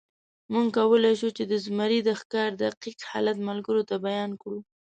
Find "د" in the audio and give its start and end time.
1.51-1.53, 2.03-2.09